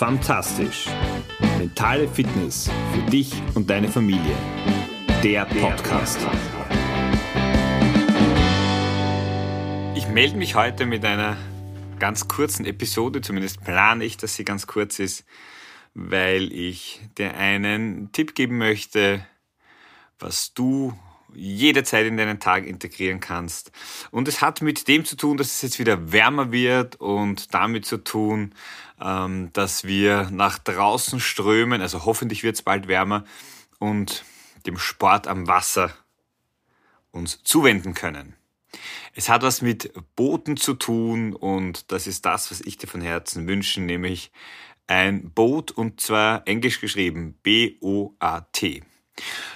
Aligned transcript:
Fantastisch. 0.00 0.86
Mentale 1.58 2.08
Fitness 2.08 2.70
für 2.94 3.10
dich 3.10 3.34
und 3.54 3.68
deine 3.68 3.86
Familie. 3.86 4.34
Der 5.22 5.44
Podcast. 5.44 6.18
Ich 9.94 10.08
melde 10.08 10.38
mich 10.38 10.54
heute 10.54 10.86
mit 10.86 11.04
einer 11.04 11.36
ganz 11.98 12.28
kurzen 12.28 12.64
Episode, 12.64 13.20
zumindest 13.20 13.62
plane 13.62 14.02
ich, 14.02 14.16
dass 14.16 14.36
sie 14.36 14.46
ganz 14.46 14.66
kurz 14.66 15.00
ist, 15.00 15.26
weil 15.92 16.50
ich 16.50 17.02
dir 17.18 17.36
einen 17.36 18.10
Tipp 18.12 18.34
geben 18.34 18.56
möchte, 18.56 19.26
was 20.18 20.54
du 20.54 20.94
jederzeit 21.34 22.06
in 22.06 22.16
deinen 22.16 22.40
Tag 22.40 22.66
integrieren 22.66 23.20
kannst. 23.20 23.72
Und 24.10 24.28
es 24.28 24.40
hat 24.40 24.62
mit 24.62 24.88
dem 24.88 25.04
zu 25.04 25.16
tun, 25.16 25.36
dass 25.36 25.54
es 25.54 25.62
jetzt 25.62 25.78
wieder 25.78 26.12
wärmer 26.12 26.52
wird 26.52 26.96
und 26.96 27.54
damit 27.54 27.86
zu 27.86 27.98
tun, 27.98 28.54
ähm, 29.00 29.50
dass 29.52 29.84
wir 29.84 30.28
nach 30.30 30.58
draußen 30.58 31.20
strömen, 31.20 31.80
also 31.80 32.04
hoffentlich 32.04 32.42
wird 32.42 32.56
es 32.56 32.62
bald 32.62 32.88
wärmer 32.88 33.24
und 33.78 34.24
dem 34.66 34.78
Sport 34.78 35.26
am 35.26 35.46
Wasser 35.48 35.92
uns 37.10 37.42
zuwenden 37.42 37.94
können. 37.94 38.36
Es 39.14 39.28
hat 39.28 39.42
was 39.42 39.62
mit 39.62 39.92
Booten 40.14 40.56
zu 40.56 40.74
tun 40.74 41.34
und 41.34 41.90
das 41.90 42.06
ist 42.06 42.24
das, 42.24 42.50
was 42.50 42.60
ich 42.60 42.78
dir 42.78 42.86
von 42.86 43.00
Herzen 43.00 43.48
wünsche, 43.48 43.80
nämlich 43.80 44.30
ein 44.86 45.30
Boot 45.30 45.70
und 45.70 46.00
zwar 46.00 46.46
englisch 46.46 46.80
geschrieben 46.80 47.38
B-O-A-T. 47.42 48.82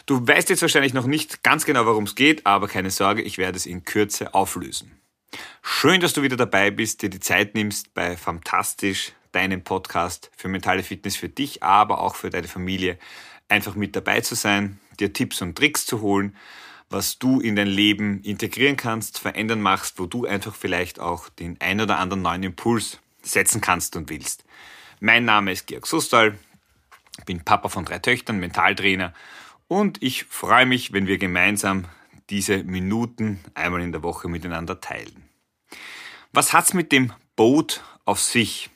Du 0.06 0.27
weißt 0.27 0.50
jetzt 0.50 0.62
wahrscheinlich 0.62 0.95
noch 0.95 1.06
nicht 1.06 1.42
ganz 1.42 1.64
genau, 1.64 1.86
worum 1.86 2.04
es 2.04 2.14
geht, 2.14 2.46
aber 2.46 2.68
keine 2.68 2.91
Sorge, 2.91 3.23
ich 3.23 3.38
werde 3.38 3.56
es 3.56 3.66
in 3.66 3.84
Kürze 3.84 4.34
auflösen. 4.34 5.00
Schön, 5.62 6.00
dass 6.00 6.12
du 6.12 6.23
wieder 6.23 6.37
dabei 6.37 6.70
bist, 6.70 7.02
dir 7.02 7.10
die 7.10 7.20
Zeit 7.20 7.54
nimmst 7.54 7.95
bei 7.95 8.16
Fantastisch, 8.16 9.12
deinem 9.32 9.65
Podcast 9.65 10.30
für 10.37 10.48
mentale 10.48 10.82
Fitness 10.82 11.16
für 11.16 11.29
dich, 11.29 11.62
aber 11.62 12.01
auch 12.01 12.15
für 12.15 12.30
deine 12.30 12.48
Familie, 12.48 12.98
einfach 13.48 13.74
mit 13.74 13.96
dabei 13.96 14.20
zu 14.20 14.35
sein, 14.35 14.79
dir 15.01 15.12
Tipps 15.12 15.42
und 15.42 15.57
Tricks 15.57 15.87
zu 15.87 16.01
holen, 16.01 16.37
was 16.88 17.18
du 17.18 17.40
in 17.40 17.57
dein 17.57 17.66
Leben 17.66 18.23
integrieren 18.23 18.76
kannst, 18.76 19.18
verändern 19.18 19.60
machst, 19.60 19.98
wo 19.98 20.07
du 20.07 20.26
einfach 20.26 20.54
vielleicht 20.54 21.01
auch 21.01 21.29
den 21.29 21.60
ein 21.60 21.80
oder 21.80 21.98
anderen 21.98 22.23
neuen 22.23 22.42
Impuls 22.45 23.01
setzen 23.23 23.60
kannst 23.60 23.96
und 23.96 24.10
willst. 24.10 24.45
Mein 25.01 25.24
Name 25.24 25.52
ist 25.52 25.66
Georg 25.66 25.87
Sustal, 25.87 26.38
bin 27.26 27.45
Papa 27.45 27.68
von 27.68 27.85
drei 27.85 27.98
Töchtern, 27.98 28.38
Mentaltrainer 28.38 29.12
und 29.74 30.00
ich 30.04 30.24
freue 30.24 30.66
mich, 30.66 30.92
wenn 30.92 31.08
wir 31.08 31.18
gemeinsam 31.18 31.86
diese 32.30 32.62
Minuten 32.62 33.40
einmal 33.54 33.82
in 33.82 33.90
der 33.90 34.04
Woche 34.04 34.28
miteinander 34.28 34.80
teilen. 34.80 35.28
Was 36.32 36.52
hat's 36.52 36.74
mit 36.74 36.92
dem 36.92 37.12
Boot 37.34 37.82
auf 38.04 38.20
sich? 38.20 38.70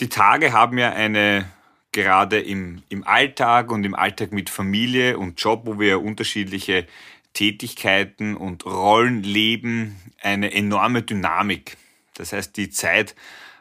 Die 0.00 0.10
Tage 0.10 0.52
haben 0.52 0.76
ja 0.76 0.92
eine, 0.92 1.50
gerade 1.92 2.38
im, 2.38 2.82
im 2.90 3.06
Alltag 3.06 3.72
und 3.72 3.84
im 3.84 3.94
Alltag 3.94 4.32
mit 4.32 4.50
Familie 4.50 5.18
und 5.18 5.40
Job, 5.40 5.62
wo 5.64 5.80
wir 5.80 6.02
unterschiedliche 6.02 6.86
Tätigkeiten 7.32 8.36
und 8.36 8.66
Rollen 8.66 9.22
leben, 9.22 9.96
eine 10.20 10.52
enorme 10.52 11.02
Dynamik. 11.02 11.78
Das 12.14 12.34
heißt, 12.34 12.54
die 12.58 12.68
Zeit 12.68 13.14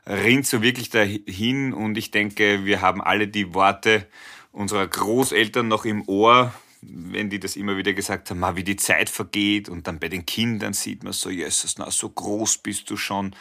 rinnt 0.08 0.48
so 0.48 0.62
wirklich 0.62 0.90
dahin 0.90 1.74
und 1.74 1.98
ich 1.98 2.12
denke, 2.12 2.66
wir 2.66 2.82
haben 2.82 3.02
alle 3.02 3.28
die 3.28 3.54
Worte 3.54 4.08
unserer 4.52 4.88
Großeltern 4.88 5.68
noch 5.68 5.86
im 5.86 6.08
Ohr, 6.08 6.54
wenn 6.82 7.30
die 7.30 7.40
das 7.40 7.56
immer 7.56 7.76
wieder 7.76 7.94
gesagt 7.94 8.30
haben, 8.30 8.56
wie 8.56 8.64
die 8.64 8.78
Zeit 8.78 9.10
vergeht 9.10 9.68
und 9.68 9.88
dann 9.88 10.00
bei 10.00 10.08
den 10.08 10.26
Kindern 10.26 10.74
sieht 10.74 11.04
man 11.04 11.12
so, 11.12 11.30
Jesus, 11.30 11.76
na, 11.78 11.92
so 11.92 12.10
groß 12.10 12.60
bist 12.60 12.90
du 12.90 12.98
schon. 12.98 13.36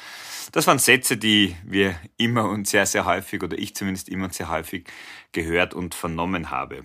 Das 0.52 0.66
waren 0.66 0.78
Sätze, 0.78 1.16
die 1.16 1.54
wir 1.64 1.94
immer 2.16 2.48
und 2.48 2.66
sehr, 2.66 2.86
sehr 2.86 3.04
häufig 3.04 3.42
oder 3.42 3.56
ich 3.56 3.74
zumindest 3.74 4.08
immer 4.08 4.24
und 4.24 4.34
sehr 4.34 4.48
häufig 4.48 4.86
gehört 5.32 5.74
und 5.74 5.94
vernommen 5.94 6.50
habe. 6.50 6.84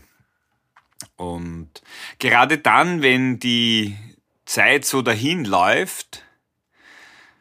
Und 1.16 1.82
gerade 2.20 2.58
dann, 2.58 3.02
wenn 3.02 3.40
die 3.40 3.96
Zeit 4.46 4.86
so 4.86 5.02
dahin 5.02 5.46
läuft, 5.46 6.24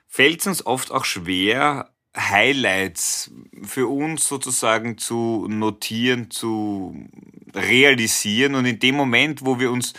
fällt 0.06 0.41
es 0.41 0.47
uns 0.47 0.67
oft 0.67 0.91
auch 0.93 1.05
schwer, 1.05 1.90
Highlights 2.16 3.31
für 3.62 3.87
uns 3.87 4.26
sozusagen 4.26 4.98
zu 4.98 5.47
notieren, 5.48 6.31
zu 6.31 7.09
realisieren 7.54 8.54
und 8.54 8.66
in 8.66 8.78
dem 8.78 8.97
Moment, 8.97 9.44
wo 9.44 9.60
wir 9.60 9.71
uns 9.71 9.93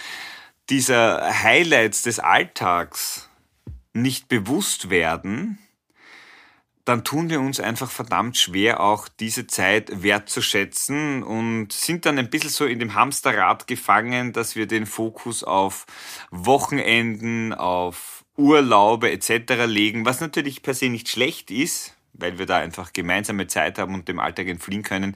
dieser 0.69 1.43
Highlights 1.43 2.01
des 2.01 2.19
Alltags 2.19 3.29
nicht 3.93 4.27
bewusst 4.27 4.89
werden, 4.89 5.57
dann 6.85 7.03
tun 7.03 7.29
wir 7.29 7.39
uns 7.39 7.59
einfach 7.59 7.91
verdammt 7.91 8.37
schwer, 8.37 8.81
auch 8.81 9.07
diese 9.07 9.47
Zeit 9.47 10.03
wertzuschätzen 10.03 11.23
und 11.23 11.71
sind 11.71 12.05
dann 12.05 12.17
ein 12.17 12.29
bisschen 12.29 12.49
so 12.49 12.65
in 12.65 12.79
dem 12.79 12.95
Hamsterrad 12.95 13.67
gefangen, 13.67 14.33
dass 14.33 14.55
wir 14.55 14.65
den 14.65 14.85
Fokus 14.85 15.43
auf 15.43 15.85
Wochenenden, 16.31 17.53
auf 17.53 18.25
Urlaube 18.35 19.11
etc. 19.11 19.65
legen, 19.67 20.05
was 20.05 20.21
natürlich 20.21 20.63
per 20.63 20.73
se 20.73 20.89
nicht 20.89 21.07
schlecht 21.07 21.51
ist, 21.51 21.95
weil 22.21 22.39
wir 22.39 22.45
da 22.45 22.59
einfach 22.59 22.93
gemeinsame 22.93 23.47
Zeit 23.47 23.77
haben 23.77 23.93
und 23.93 24.07
dem 24.07 24.19
Alltag 24.19 24.47
entfliehen 24.47 24.83
können. 24.83 25.15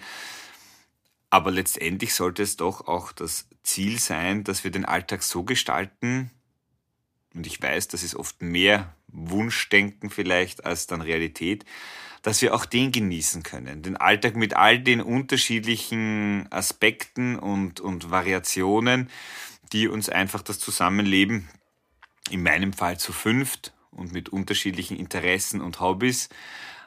Aber 1.29 1.51
letztendlich 1.51 2.13
sollte 2.13 2.43
es 2.43 2.57
doch 2.57 2.87
auch 2.87 3.11
das 3.11 3.47
Ziel 3.63 3.99
sein, 3.99 4.43
dass 4.43 4.63
wir 4.63 4.71
den 4.71 4.85
Alltag 4.85 5.23
so 5.23 5.43
gestalten, 5.43 6.31
und 7.33 7.45
ich 7.45 7.61
weiß, 7.61 7.89
das 7.89 8.03
ist 8.03 8.15
oft 8.15 8.41
mehr 8.41 8.95
Wunschdenken 9.07 10.09
vielleicht 10.09 10.65
als 10.65 10.87
dann 10.87 11.01
Realität, 11.01 11.65
dass 12.21 12.41
wir 12.41 12.55
auch 12.55 12.65
den 12.65 12.91
genießen 12.91 13.43
können. 13.43 13.83
Den 13.83 13.97
Alltag 13.97 14.35
mit 14.35 14.55
all 14.55 14.79
den 14.79 15.01
unterschiedlichen 15.01 16.47
Aspekten 16.51 17.37
und, 17.37 17.81
und 17.81 18.09
Variationen, 18.09 19.09
die 19.73 19.87
uns 19.87 20.09
einfach 20.09 20.41
das 20.41 20.59
Zusammenleben, 20.59 21.49
in 22.31 22.41
meinem 22.41 22.73
Fall 22.73 22.97
zu 22.97 23.13
fünft 23.13 23.73
und 23.91 24.11
mit 24.11 24.29
unterschiedlichen 24.29 24.97
Interessen 24.97 25.61
und 25.61 25.79
Hobbys, 25.79 26.29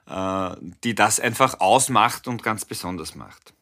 die 0.08 0.94
das 0.94 1.20
einfach 1.20 1.60
ausmacht 1.60 2.28
und 2.28 2.42
ganz 2.42 2.64
besonders 2.64 3.14
macht. 3.14 3.52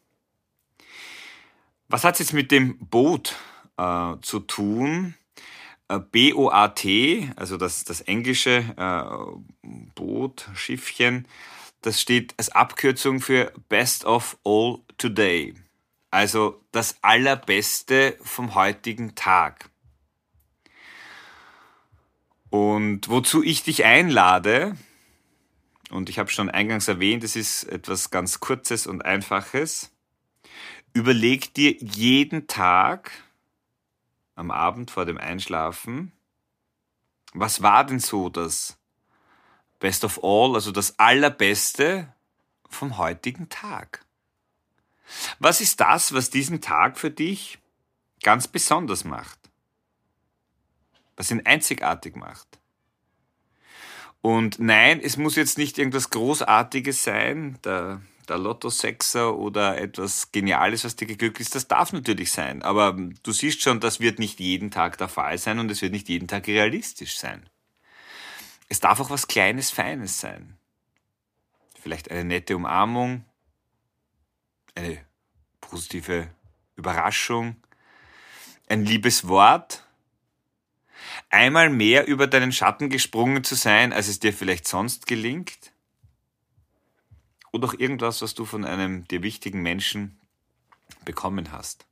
Was 1.89 2.03
hat 2.03 2.15
es 2.15 2.19
jetzt 2.19 2.33
mit 2.33 2.51
dem 2.51 2.77
Boot 2.77 3.35
äh, 3.77 4.13
zu 4.21 4.39
tun? 4.39 5.15
Äh, 5.89 5.99
B-O-A-T, 5.99 7.31
also 7.35 7.57
das, 7.57 7.85
das 7.85 8.01
englische 8.01 8.63
äh, 8.77 9.67
Boot, 9.95 10.49
Schiffchen, 10.53 11.27
das 11.81 12.01
steht 12.01 12.33
als 12.37 12.49
Abkürzung 12.49 13.21
für 13.21 13.53
Best 13.69 14.05
of 14.05 14.37
All 14.43 14.79
Today. 14.97 15.53
Also 16.11 16.61
das 16.71 16.97
Allerbeste 17.01 18.17
vom 18.21 18.55
heutigen 18.55 19.15
Tag. 19.15 19.69
Und 22.49 23.09
wozu 23.09 23.43
ich 23.43 23.63
dich 23.63 23.85
einlade, 23.85 24.75
und 25.89 26.09
ich 26.09 26.19
habe 26.19 26.29
schon 26.29 26.49
eingangs 26.49 26.87
erwähnt, 26.87 27.23
es 27.23 27.35
ist 27.35 27.63
etwas 27.63 28.09
ganz 28.09 28.39
Kurzes 28.39 28.87
und 28.87 29.05
Einfaches. 29.05 29.91
Überleg 30.93 31.53
dir 31.53 31.75
jeden 31.77 32.47
Tag 32.47 33.11
am 34.35 34.51
Abend 34.51 34.91
vor 34.91 35.05
dem 35.05 35.17
Einschlafen, 35.17 36.11
was 37.33 37.61
war 37.61 37.85
denn 37.85 37.99
so 37.99 38.29
das 38.29 38.77
Best 39.79 40.03
of 40.03 40.23
All, 40.23 40.55
also 40.55 40.71
das 40.71 40.97
Allerbeste 40.97 42.13
vom 42.69 42.97
heutigen 42.97 43.49
Tag? 43.49 44.05
Was 45.39 45.61
ist 45.61 45.79
das, 45.79 46.13
was 46.13 46.29
diesen 46.29 46.61
Tag 46.61 46.97
für 46.97 47.11
dich 47.11 47.59
ganz 48.23 48.47
besonders 48.47 49.03
macht? 49.03 49.39
Was 51.15 51.31
ihn 51.31 51.45
einzigartig 51.45 52.15
macht? 52.15 52.59
Und 54.21 54.59
nein, 54.59 54.99
es 55.01 55.17
muss 55.17 55.35
jetzt 55.35 55.57
nicht 55.57 55.77
irgendwas 55.77 56.09
Großartiges 56.09 57.03
sein, 57.03 57.57
der, 57.63 58.01
der 58.27 58.37
Lotto-Sechser 58.37 59.35
oder 59.37 59.77
etwas 59.77 60.31
Geniales, 60.31 60.83
was 60.83 60.95
dir 60.95 61.07
geglückt 61.07 61.39
ist. 61.39 61.55
Das 61.55 61.67
darf 61.67 61.93
natürlich 61.93 62.31
sein. 62.31 62.61
Aber 62.61 62.97
du 63.23 63.31
siehst 63.31 63.61
schon, 63.61 63.79
das 63.79 63.99
wird 63.99 64.19
nicht 64.19 64.39
jeden 64.39 64.71
Tag 64.71 64.97
der 64.97 65.07
Fall 65.07 65.37
sein 65.37 65.59
und 65.59 65.71
es 65.71 65.81
wird 65.81 65.93
nicht 65.93 66.09
jeden 66.09 66.27
Tag 66.27 66.47
realistisch 66.47 67.17
sein. 67.17 67.47
Es 68.69 68.79
darf 68.79 68.99
auch 68.99 69.09
was 69.09 69.27
Kleines, 69.27 69.71
Feines 69.71 70.19
sein. 70.19 70.57
Vielleicht 71.79 72.11
eine 72.11 72.25
nette 72.25 72.55
Umarmung, 72.55 73.23
eine 74.75 74.99
positive 75.61 76.29
Überraschung, 76.75 77.55
ein 78.67 78.83
liebes 78.83 79.27
Wort, 79.27 79.86
einmal 81.29 81.69
mehr 81.69 82.07
über 82.07 82.27
deinen 82.27 82.51
Schatten 82.51 82.89
gesprungen 82.89 83.43
zu 83.43 83.55
sein, 83.55 83.93
als 83.93 84.07
es 84.07 84.19
dir 84.19 84.33
vielleicht 84.33 84.67
sonst 84.67 85.07
gelingt? 85.07 85.71
Oder 87.51 87.67
auch 87.67 87.73
irgendwas, 87.73 88.21
was 88.21 88.33
du 88.33 88.45
von 88.45 88.65
einem 88.65 89.07
dir 89.07 89.23
wichtigen 89.23 89.61
Menschen 89.61 90.19
bekommen 91.05 91.51
hast. 91.51 91.85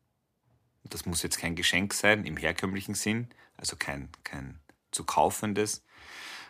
Das 0.83 1.05
muss 1.05 1.23
jetzt 1.23 1.39
kein 1.39 1.55
Geschenk 1.55 1.93
sein 1.93 2.25
im 2.25 2.37
herkömmlichen 2.37 2.93
Sinn, 2.93 3.29
also 3.57 3.75
kein, 3.75 4.09
kein 4.23 4.59
zu 4.91 5.03
kaufendes, 5.03 5.83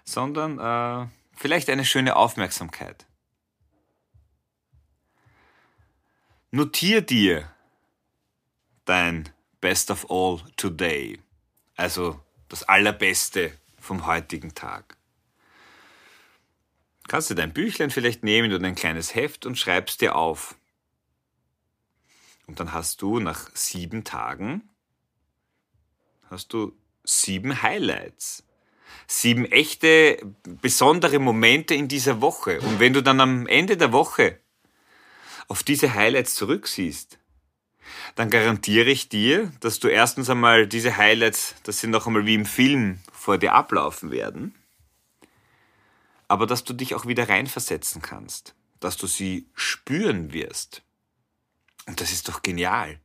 sondern 0.04 0.60
äh, 0.60 1.08
vielleicht 1.34 1.70
eine 1.70 1.86
schöne 1.86 2.16
Aufmerksamkeit. 2.16 3.06
Notier 6.52 7.02
dir 7.02 7.52
dein 8.86 9.30
Best 9.62 9.92
of 9.92 10.10
All 10.10 10.42
Today. 10.58 11.20
Also 11.76 12.25
das 12.50 12.64
Allerbeste 12.64 13.52
vom 13.80 14.06
heutigen 14.06 14.56
Tag. 14.56 14.98
Kannst 17.08 17.30
du 17.30 17.36
dein 17.36 17.54
Büchlein 17.54 17.92
vielleicht 17.92 18.24
nehmen 18.24 18.52
oder 18.54 18.66
ein 18.66 18.76
kleines 18.76 19.14
Heft 19.14 19.46
und 19.46 19.58
schreibst 19.58 20.02
dir 20.02 20.16
auf. 20.16 20.56
Und 22.48 22.60
dann 22.60 22.74
hast 22.74 23.02
du 23.02 23.20
nach 23.20 23.50
sieben 23.56 24.04
Tagen 24.04 24.70
hast 26.30 26.54
du 26.54 26.74
sieben 27.04 27.62
Highlights. 27.62 28.44
Sieben 29.08 29.46
echte, 29.46 30.20
besondere 30.44 31.20
Momente 31.20 31.76
in 31.76 31.88
dieser 31.88 32.22
Woche. 32.22 32.60
Und 32.62 32.80
wenn 32.80 32.94
du 32.94 33.02
dann 33.02 33.20
am 33.20 33.48
Ende 33.48 33.78
der 33.78 33.92
Woche 33.92 34.40
auf 35.48 35.64
diese 35.64 35.94
Highlights 35.94 36.36
zurücksiehst, 36.36 37.20
dann 38.16 38.30
garantiere 38.30 38.90
ich 38.90 39.10
dir, 39.10 39.52
dass 39.60 39.80
du 39.80 39.88
erstens 39.88 40.30
einmal 40.30 40.68
diese 40.68 40.98
Highlights, 40.98 41.56
das 41.64 41.80
sind 41.80 41.92
noch 41.92 42.08
einmal 42.08 42.26
wie 42.26 42.36
im 42.36 42.46
Film, 42.46 43.00
vor 43.12 43.38
dir 43.38 43.54
ablaufen 43.54 44.12
werden, 44.12 44.56
aber 46.28 46.46
dass 46.46 46.64
du 46.64 46.74
dich 46.74 46.96
auch 46.96 47.06
wieder 47.06 47.30
reinversetzen 47.30 48.02
kannst, 48.02 48.56
dass 48.80 48.98
du 48.98 49.08
sie 49.08 49.48
spüren 49.54 50.34
wirst. 50.34 50.84
Und 51.88 52.02
das 52.02 52.12
ist 52.12 52.28
doch 52.30 52.42
genial. 52.42 53.00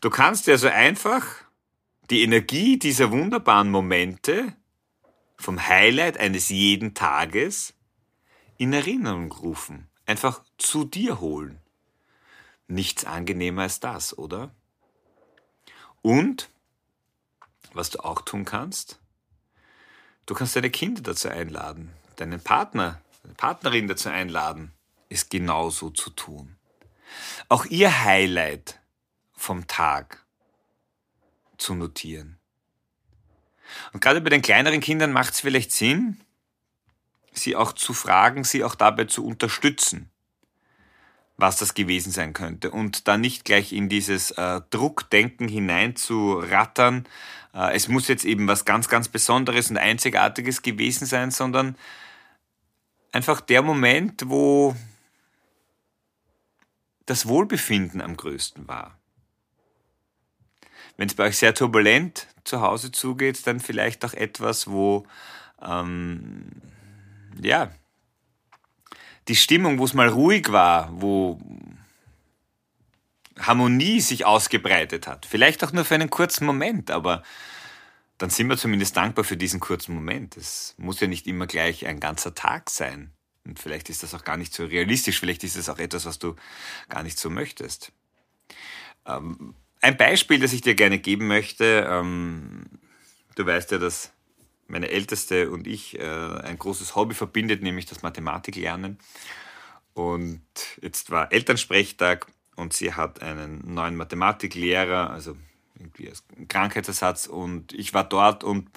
Du 0.00 0.10
kannst 0.10 0.46
dir 0.46 0.52
also 0.52 0.68
einfach 0.68 1.26
die 2.10 2.22
Energie 2.22 2.78
dieser 2.78 3.10
wunderbaren 3.10 3.70
Momente 3.70 4.54
vom 5.36 5.66
Highlight 5.66 6.18
eines 6.18 6.48
jeden 6.48 6.94
Tages 6.94 7.74
in 8.56 8.72
Erinnerung 8.72 9.32
rufen, 9.32 9.88
einfach 10.06 10.42
zu 10.58 10.84
dir 10.84 11.20
holen. 11.20 11.60
Nichts 12.66 13.04
angenehmer 13.04 13.62
als 13.62 13.80
das, 13.80 14.16
oder? 14.16 14.50
Und, 16.02 16.50
was 17.72 17.90
du 17.90 18.00
auch 18.00 18.22
tun 18.22 18.44
kannst, 18.44 18.98
du 20.26 20.34
kannst 20.34 20.56
deine 20.56 20.70
Kinder 20.70 21.02
dazu 21.02 21.28
einladen, 21.28 21.92
deinen 22.16 22.40
Partner, 22.40 23.00
deine 23.22 23.34
Partnerin 23.34 23.88
dazu 23.88 24.08
einladen, 24.08 24.72
es 25.08 25.28
genauso 25.28 25.90
zu 25.90 26.10
tun. 26.10 26.56
Auch 27.48 27.66
ihr 27.66 28.04
Highlight 28.04 28.80
vom 29.32 29.66
Tag 29.66 30.24
zu 31.58 31.74
notieren. 31.74 32.38
Und 33.92 34.00
gerade 34.00 34.20
bei 34.20 34.30
den 34.30 34.42
kleineren 34.42 34.80
Kindern 34.80 35.12
macht 35.12 35.34
es 35.34 35.40
vielleicht 35.40 35.72
Sinn, 35.72 36.20
sie 37.32 37.56
auch 37.56 37.72
zu 37.72 37.92
fragen, 37.92 38.44
sie 38.44 38.64
auch 38.64 38.74
dabei 38.74 39.04
zu 39.04 39.24
unterstützen 39.24 40.10
was 41.36 41.56
das 41.56 41.74
gewesen 41.74 42.12
sein 42.12 42.32
könnte. 42.32 42.70
Und 42.70 43.08
da 43.08 43.16
nicht 43.16 43.44
gleich 43.44 43.72
in 43.72 43.88
dieses 43.88 44.30
äh, 44.32 44.60
Druckdenken 44.70 45.48
hinein 45.48 45.96
zu 45.96 46.34
rattern, 46.38 47.06
äh, 47.52 47.74
es 47.74 47.88
muss 47.88 48.08
jetzt 48.08 48.24
eben 48.24 48.46
was 48.46 48.64
ganz, 48.64 48.88
ganz 48.88 49.08
Besonderes 49.08 49.70
und 49.70 49.78
Einzigartiges 49.78 50.62
gewesen 50.62 51.06
sein, 51.06 51.30
sondern 51.30 51.76
einfach 53.12 53.40
der 53.40 53.62
Moment, 53.62 54.24
wo 54.26 54.76
das 57.06 57.26
Wohlbefinden 57.26 58.00
am 58.00 58.16
größten 58.16 58.66
war. 58.66 58.98
Wenn 60.96 61.08
es 61.08 61.14
bei 61.14 61.24
euch 61.24 61.38
sehr 61.38 61.54
turbulent 61.54 62.28
zu 62.44 62.60
Hause 62.60 62.92
zugeht, 62.92 63.46
dann 63.46 63.60
vielleicht 63.60 64.04
auch 64.04 64.14
etwas, 64.14 64.68
wo 64.68 65.06
ähm, 65.60 66.46
ja, 67.42 67.70
die 69.28 69.36
Stimmung, 69.36 69.78
wo 69.78 69.84
es 69.84 69.94
mal 69.94 70.08
ruhig 70.08 70.52
war, 70.52 70.90
wo 70.92 71.40
Harmonie 73.38 74.00
sich 74.00 74.26
ausgebreitet 74.26 75.06
hat. 75.06 75.26
Vielleicht 75.26 75.64
auch 75.64 75.72
nur 75.72 75.84
für 75.84 75.94
einen 75.94 76.10
kurzen 76.10 76.46
Moment, 76.46 76.90
aber 76.90 77.22
dann 78.18 78.30
sind 78.30 78.48
wir 78.48 78.56
zumindest 78.56 78.96
dankbar 78.96 79.24
für 79.24 79.36
diesen 79.36 79.60
kurzen 79.60 79.94
Moment. 79.94 80.36
Es 80.36 80.74
muss 80.78 81.00
ja 81.00 81.08
nicht 81.08 81.26
immer 81.26 81.46
gleich 81.46 81.86
ein 81.86 82.00
ganzer 82.00 82.34
Tag 82.34 82.70
sein. 82.70 83.10
Und 83.44 83.58
vielleicht 83.58 83.90
ist 83.90 84.02
das 84.02 84.14
auch 84.14 84.24
gar 84.24 84.36
nicht 84.36 84.54
so 84.54 84.64
realistisch, 84.64 85.20
vielleicht 85.20 85.44
ist 85.44 85.56
es 85.56 85.68
auch 85.68 85.78
etwas, 85.78 86.06
was 86.06 86.18
du 86.18 86.34
gar 86.88 87.02
nicht 87.02 87.18
so 87.18 87.28
möchtest. 87.28 87.92
Ähm, 89.04 89.54
ein 89.82 89.96
Beispiel, 89.98 90.38
das 90.38 90.52
ich 90.54 90.62
dir 90.62 90.74
gerne 90.74 90.98
geben 90.98 91.26
möchte, 91.26 91.86
ähm, 91.90 92.64
du 93.34 93.44
weißt 93.44 93.72
ja, 93.72 93.78
dass 93.78 94.13
meine 94.66 94.88
Älteste 94.90 95.50
und 95.50 95.66
ich 95.66 95.98
äh, 95.98 96.02
ein 96.02 96.58
großes 96.58 96.94
Hobby 96.94 97.14
verbindet, 97.14 97.62
nämlich 97.62 97.86
das 97.86 98.02
Mathematiklernen. 98.02 98.98
Und 99.94 100.42
jetzt 100.82 101.10
war 101.10 101.32
Elternsprechtag 101.32 102.26
und 102.56 102.72
sie 102.72 102.94
hat 102.94 103.22
einen 103.22 103.74
neuen 103.74 103.96
Mathematiklehrer, 103.96 105.10
also 105.10 105.36
irgendwie 105.78 106.08
als 106.08 106.24
Krankheitsersatz 106.48 107.26
und 107.26 107.72
ich 107.72 107.94
war 107.94 108.04
dort 108.04 108.44
und 108.44 108.68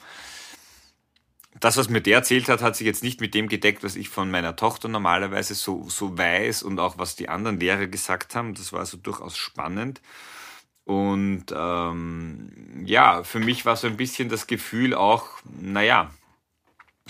das, 1.59 1.77
was 1.77 1.89
mir 1.89 2.01
der 2.01 2.17
erzählt 2.17 2.49
hat, 2.49 2.61
hat 2.61 2.75
sich 2.75 2.85
jetzt 2.85 3.03
nicht 3.03 3.19
mit 3.19 3.33
dem 3.33 3.47
gedeckt, 3.47 3.83
was 3.83 3.95
ich 3.95 4.09
von 4.09 4.29
meiner 4.29 4.55
Tochter 4.55 4.89
normalerweise 4.89 5.55
so, 5.55 5.89
so 5.89 6.17
weiß 6.17 6.63
und 6.63 6.79
auch 6.79 6.97
was 6.99 7.15
die 7.15 7.29
anderen 7.29 7.59
Lehrer 7.59 7.87
gesagt 7.87 8.35
haben. 8.35 8.53
Das 8.53 8.73
war 8.73 8.81
also 8.81 8.97
durchaus 8.97 9.35
spannend. 9.37 10.01
Und 10.87 11.47
ähm, 11.53 12.49
ja, 12.85 13.21
für 13.23 13.41
mich 13.41 13.65
war 13.65 13.75
so 13.75 13.87
ein 13.87 13.97
bisschen 13.97 14.29
das 14.29 14.47
Gefühl 14.47 14.93
auch, 14.93 15.27
naja, 15.59 16.11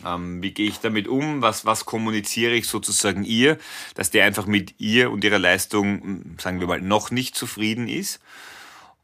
ähm, 0.03 0.41
wie 0.41 0.50
gehe 0.50 0.68
ich 0.68 0.79
damit 0.79 1.07
um? 1.07 1.44
Was, 1.44 1.63
was 1.63 1.85
kommuniziere 1.85 2.53
ich 2.53 2.68
sozusagen 2.68 3.24
ihr, 3.24 3.59
dass 3.94 4.09
der 4.09 4.25
einfach 4.25 4.47
mit 4.47 4.79
ihr 4.79 5.12
und 5.12 5.24
ihrer 5.24 5.38
Leistung, 5.38 6.38
sagen 6.39 6.59
wir 6.59 6.65
mal, 6.65 6.81
noch 6.81 7.12
nicht 7.12 7.35
zufrieden 7.35 7.88
ist. 7.88 8.19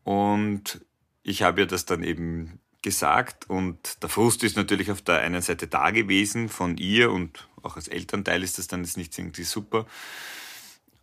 Und 0.03 0.81
ich 1.21 1.43
habe 1.43 1.61
ihr 1.61 1.67
das 1.67 1.85
dann 1.85 2.01
eben 2.01 2.59
gesagt 2.81 3.47
und 3.51 4.01
der 4.01 4.09
Frust 4.09 4.43
ist 4.43 4.57
natürlich 4.57 4.89
auf 4.89 5.03
der 5.03 5.19
einen 5.19 5.43
Seite 5.43 5.67
da 5.67 5.91
gewesen 5.91 6.49
von 6.49 6.77
ihr 6.77 7.11
und 7.11 7.47
auch 7.61 7.75
als 7.75 7.87
Elternteil 7.89 8.41
ist 8.41 8.57
das 8.57 8.67
dann 8.67 8.83
jetzt 8.83 8.97
nicht 8.97 9.15
irgendwie 9.19 9.43
super. 9.43 9.85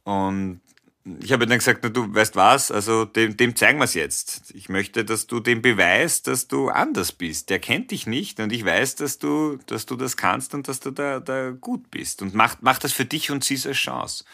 Und 0.03 0.61
ich 1.05 1.33
habe 1.33 1.47
dann 1.47 1.59
gesagt, 1.59 1.81
na, 1.83 1.89
du 1.89 2.15
weißt 2.15 2.37
was, 2.37 2.71
also 2.71 3.07
dem, 3.07 3.37
dem 3.37 3.57
zeigen 3.57 3.79
wir 3.79 3.85
es 3.85 3.95
jetzt. 3.95 4.51
Ich 4.55 4.69
möchte, 4.69 5.05
dass 5.05 5.27
du 5.27 5.41
dem 5.41 5.63
beweist, 5.63 6.27
dass 6.27 6.47
du 6.47 6.69
anders 6.69 7.13
bist. 7.13 7.49
Der 7.49 7.59
kennt 7.59 7.91
dich 7.91 8.07
nicht 8.07 8.39
und 8.39 8.53
ich 8.53 8.65
weiß, 8.65 8.97
dass 8.97 9.19
du, 9.19 9.59
dass 9.67 9.87
du 9.87 9.97
das 9.97 10.19
kannst 10.19 10.53
und 10.53 10.69
dass 10.69 10.81
du 10.81 10.91
da, 10.91 11.21
da 11.21 11.53
gut 11.53 11.91
bist. 11.91 12.21
Und 12.21 12.35
mach, 12.35 12.57
mach 12.61 12.79
das 12.79 12.93
für 12.93 13.07
dich 13.07 13.31
und 13.31 13.45
sieh 13.45 13.55
es 13.55 13.67
als 13.67 13.79
Chance. 13.79 14.25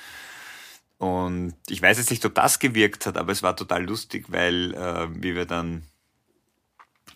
Und 0.98 1.54
ich 1.68 1.80
weiß 1.80 1.98
jetzt 1.98 2.10
nicht, 2.10 2.24
ob 2.24 2.34
das 2.34 2.58
gewirkt 2.58 3.06
hat, 3.06 3.16
aber 3.16 3.30
es 3.30 3.42
war 3.42 3.54
total 3.54 3.84
lustig, 3.84 4.24
weil 4.28 4.74
äh, 4.74 5.08
wie 5.22 5.36
wir 5.36 5.44
dann 5.44 5.84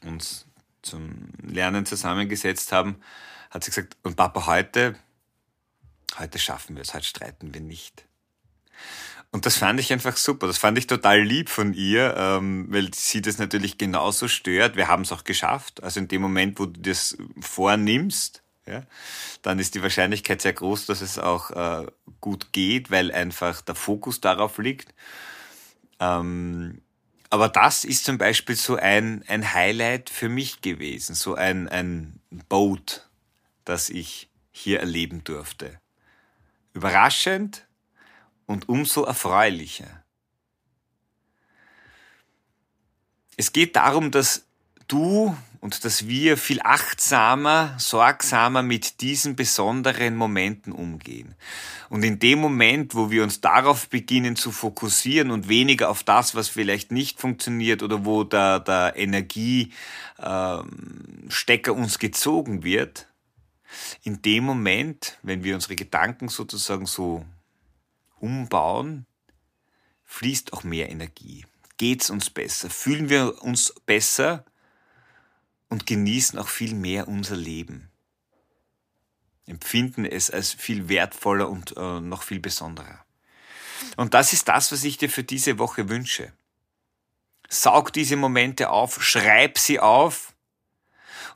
uns 0.03 0.47
zum 0.83 1.31
Lernen 1.43 1.87
zusammengesetzt 1.87 2.71
haben, 2.73 3.01
hat 3.51 3.65
sie 3.65 3.71
gesagt, 3.71 3.97
und 4.03 4.17
Papa, 4.17 4.47
heute, 4.47 4.95
heute 6.19 6.39
schaffen 6.39 6.77
wir 6.77 6.83
es, 6.83 6.95
heute 6.95 7.07
streiten 7.07 7.53
wir 7.53 7.61
nicht. 7.61 8.05
Und 9.33 9.47
das 9.47 9.57
fand 9.57 9.79
ich 9.79 9.93
einfach 9.93 10.17
super. 10.17 10.49
Das 10.49 10.59
fand 10.59 10.77
ich 10.77 10.89
total 10.89 11.21
lieb 11.21 11.49
von 11.49 11.73
ihr, 11.73 12.15
ähm, 12.17 12.67
weil 12.69 12.93
sie 12.95 13.23
das 13.23 13.39
natürlich 13.39 13.79
genauso 13.79 14.27
stört. 14.27 14.77
Wir 14.77 14.89
haben 14.89 15.03
es 15.03 15.13
auch 15.13 15.23
geschafft. 15.23 15.83
Also 15.83 16.01
in 16.01 16.09
dem 16.09 16.23
Moment, 16.23 16.59
wo 16.59 16.67
du 16.67 16.81
das 16.81 17.17
vornimmst, 17.41 18.43
ja, 18.67 18.83
dann 19.43 19.59
ist 19.59 19.75
die 19.75 19.83
Wahrscheinlichkeit 19.83 20.43
sehr 20.43 20.53
groß, 20.53 20.87
dass 20.87 21.01
es 21.01 21.19
auch 21.19 21.51
äh, 21.51 21.87
gut 22.21 22.53
geht, 22.53 22.91
weil 22.91 23.13
einfach 23.13 23.61
der 23.61 23.77
Fokus 23.77 24.21
darauf 24.21 24.59
liegt. 24.59 24.95
Ähm, 26.01 26.83
aber 27.31 27.49
das 27.49 27.85
ist 27.85 28.05
zum 28.05 28.19
Beispiel 28.19 28.57
so 28.57 28.75
ein, 28.77 29.25
ein 29.29 29.55
Highlight 29.55 30.11
für 30.11 30.29
mich 30.29 30.61
gewesen, 30.61 31.15
so 31.15 31.37
ein, 31.37 31.69
ein 31.69 32.21
Boot, 32.49 33.09
das 33.65 33.89
ich 33.91 34.29
hier 34.51 34.81
erleben 34.81 35.23
durfte. 35.23 35.81
Überraschend, 36.75 37.67
und 38.51 38.69
umso 38.69 39.05
erfreulicher. 39.05 40.03
Es 43.37 43.53
geht 43.53 43.77
darum, 43.77 44.11
dass 44.11 44.45
du 44.89 45.37
und 45.61 45.85
dass 45.85 46.09
wir 46.09 46.37
viel 46.37 46.61
achtsamer, 46.65 47.77
sorgsamer 47.79 48.65
mit 48.65 49.03
diesen 49.03 49.37
besonderen 49.37 50.17
Momenten 50.17 50.73
umgehen. 50.73 51.37
Und 51.91 52.03
in 52.03 52.19
dem 52.19 52.41
Moment, 52.41 52.97
wo 52.97 53.13
wir 53.13 53.23
uns 53.23 53.41
darauf 53.41 53.89
beginnen 53.89 54.35
zu 54.35 54.51
fokussieren 54.51 55.31
und 55.31 55.49
weniger 55.49 55.89
auf 55.89 56.03
das, 56.03 56.35
was 56.35 56.49
vielleicht 56.49 56.91
nicht 56.91 57.21
funktioniert 57.21 57.85
oder 57.85 58.05
wo 58.05 58.25
der, 58.25 58.59
der 58.59 58.97
Energiestecker 58.97 59.77
ähm, 60.19 61.79
uns 61.79 62.01
gezogen 62.01 62.65
wird, 62.65 63.07
in 64.03 64.23
dem 64.23 64.43
Moment, 64.43 65.19
wenn 65.23 65.45
wir 65.45 65.55
unsere 65.55 65.77
Gedanken 65.77 66.29
sozusagen 66.29 66.87
so 66.87 67.25
umbauen, 68.21 69.07
fließt 70.05 70.53
auch 70.53 70.65
mehr 70.65 70.91
Energie. 70.91 71.47
Geht's 71.77 72.11
uns 72.11 72.31
besser? 72.31 72.69
Fühlen 72.69 73.09
wir 73.09 73.43
uns 73.43 73.75
besser 73.87 74.45
und 75.69 75.87
genießen 75.87 76.39
auch 76.39 76.49
viel 76.49 76.75
mehr 76.75 77.09
unser 77.09 77.37
Leben. 77.37 77.91
Empfinden 79.47 80.05
es 80.05 80.31
als 80.31 80.53
viel 80.53 80.89
wertvoller 80.89 81.49
und 81.49 81.77
äh, 81.77 82.01
noch 82.01 82.23
viel 82.23 82.41
besonderer. 82.41 83.05
Und 83.97 84.15
das 84.15 84.33
ist 84.33 84.49
das, 84.49 84.73
was 84.73 84.85
ich 84.85 84.99
dir 84.99 85.09
für 85.09 85.25
diese 85.25 85.59
Woche 85.59 85.89
wünsche. 85.89 86.33
Saug 87.49 87.93
diese 87.93 88.17
Momente 88.17 88.71
auf, 88.71 89.03
schreib 89.03 89.59
sie 89.59 89.81
auf 89.81 90.35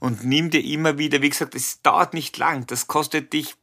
und 0.01 0.25
nimm 0.25 0.51
dir 0.51 0.63
immer 0.63 0.99
wieder, 0.99 1.23
wie 1.23 1.31
gesagt, 1.31 1.55
es 1.55 1.83
dauert 1.83 2.15
nicht 2.15 2.37
lang, 2.37 2.67
das 2.67 2.87
kostet 2.87 3.33
dich 3.33 3.57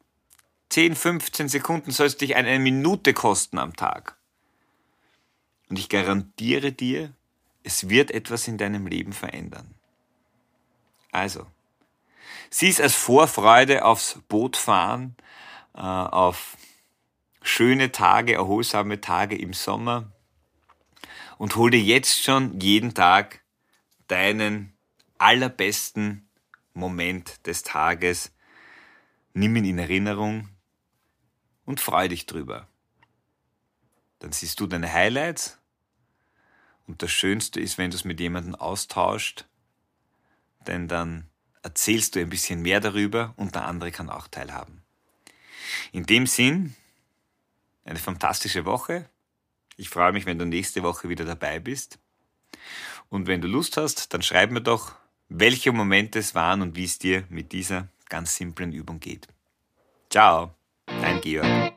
10, 0.72 0.96
15 0.96 1.50
Sekunden, 1.50 1.92
soll 1.92 2.08
es 2.08 2.16
dich 2.16 2.38
eine 2.38 2.58
Minute 2.58 3.14
kosten 3.14 3.58
am 3.58 3.76
Tag. 3.76 4.16
Und 5.70 5.78
ich 5.78 5.90
garantiere 5.90 6.72
dir, 6.72 7.14
es 7.64 7.90
wird 7.90 8.10
etwas 8.10 8.48
in 8.48 8.58
deinem 8.58 8.88
Leben 8.88 9.12
verändern. 9.12 9.76
Also, 11.12 11.46
sieh 12.50 12.70
es 12.70 12.80
als 12.80 12.96
Vorfreude 12.96 13.84
aufs 13.84 14.20
Bootfahren, 14.30 15.18
äh, 15.74 15.82
auf 15.82 16.56
schöne 17.42 17.92
Tage, 17.92 18.36
erholsame 18.36 19.02
Tage 19.02 19.38
im 19.38 19.52
Sommer 19.52 20.10
und 21.38 21.58
hol 21.58 21.70
dir 21.70 21.82
jetzt 21.82 22.24
schon 22.24 22.62
jeden 22.62 22.94
Tag 22.94 23.42
deinen 24.08 24.72
allerbesten 25.18 26.30
Moment 26.74 27.46
des 27.46 27.64
Tages, 27.64 28.32
nimm 29.34 29.58
ihn 29.58 29.66
in 29.66 29.80
Erinnerung 29.80 30.48
und 31.66 31.80
freu 31.80 32.08
dich 32.08 32.26
drüber. 32.26 32.68
Dann 34.20 34.32
siehst 34.32 34.60
du 34.60 34.68
deine 34.68 34.92
Highlights 34.92 35.58
und 36.88 37.02
das 37.02 37.12
Schönste 37.12 37.60
ist, 37.60 37.78
wenn 37.78 37.92
du 37.92 37.98
es 37.98 38.06
mit 38.06 38.20
jemandem 38.20 38.56
austauscht, 38.56 39.46
denn 40.68 40.88
dann 40.88 41.28
erzählst 41.64 42.16
du 42.16 42.20
ein 42.20 42.30
bisschen 42.30 42.62
mehr 42.62 42.80
darüber 42.80 43.34
und 43.38 43.56
der 43.56 43.66
andere 43.66 43.92
kann 43.92 44.10
auch 44.10 44.28
teilhaben. 44.28 44.84
In 45.92 46.06
dem 46.06 46.28
Sinn, 46.28 46.76
eine 47.86 48.00
fantastische 48.00 48.66
Woche. 48.66 49.10
Ich 49.78 49.90
freue 49.90 50.12
mich, 50.12 50.26
wenn 50.26 50.38
du 50.38 50.46
nächste 50.46 50.84
Woche 50.84 51.10
wieder 51.10 51.26
dabei 51.26 51.60
bist. 51.60 51.98
Und 53.10 53.28
wenn 53.28 53.42
du 53.42 53.48
Lust 53.48 53.78
hast, 53.78 54.14
dann 54.14 54.22
schreib 54.22 54.52
mir 54.52 54.62
doch, 54.62 54.96
welche 55.30 55.72
Momente 55.72 56.20
es 56.20 56.36
waren 56.36 56.62
und 56.62 56.76
wie 56.76 56.84
es 56.84 57.00
dir 57.00 57.24
mit 57.30 57.52
dieser 57.52 57.88
ganz 58.10 58.36
simplen 58.36 58.74
Übung 58.74 59.00
geht. 59.00 59.28
Ciao, 60.10 60.54
dein 61.02 61.20
Georg. 61.22 61.74